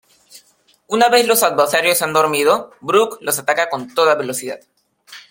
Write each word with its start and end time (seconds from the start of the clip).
Una 0.87 1.09
vez 1.09 1.27
los 1.27 1.43
adversarios 1.43 1.99
se 1.99 2.03
han 2.03 2.11
dormido, 2.13 2.71
Brook 2.81 3.19
los 3.21 3.37
ataca 3.37 3.69
a 3.71 3.87
toda 3.93 4.15
velocidad. 4.15 4.59